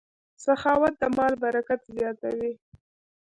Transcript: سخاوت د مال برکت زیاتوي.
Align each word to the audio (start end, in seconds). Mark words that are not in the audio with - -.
سخاوت 0.43 0.93
د 1.01 1.03
مال 1.17 1.33
برکت 1.43 1.81
زیاتوي. 1.95 2.53